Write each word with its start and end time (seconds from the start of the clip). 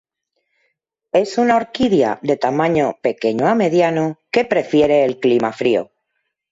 Es 1.11 1.37
una 1.37 1.57
orquídea 1.57 2.17
de 2.23 2.35
tamaño 2.35 2.97
pequeño 3.03 3.45
a 3.47 3.53
mediano 3.53 4.17
que 4.31 4.45
prefiere 4.45 5.05
el 5.05 5.19
clima 5.19 5.53
frío. 5.53 5.91